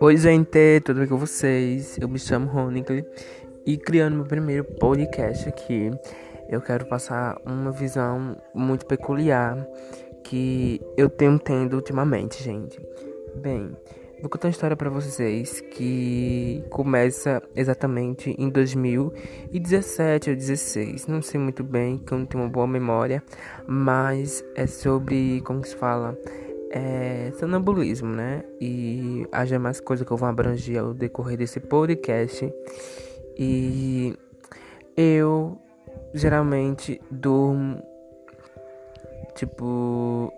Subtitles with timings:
[0.00, 1.98] Oi, gente, tudo bem com vocês?
[2.00, 3.04] Eu me chamo Ronicle
[3.66, 5.90] e criando meu primeiro podcast aqui,
[6.48, 9.68] eu quero passar uma visão muito peculiar
[10.24, 12.80] que eu tenho tendo ultimamente, gente.
[13.36, 13.76] Bem,
[14.22, 21.38] vou contar uma história para vocês que começa exatamente em 2017 ou 16, não sei
[21.38, 23.22] muito bem, que eu não tenho uma boa memória,
[23.66, 26.16] mas é sobre como se fala
[26.72, 28.42] é, sonambulismo, né?
[28.60, 32.52] E haja mais coisa que eu vou abranger ao decorrer desse podcast.
[33.38, 34.16] E
[34.96, 35.58] eu
[36.14, 37.82] geralmente durmo
[39.34, 40.32] tipo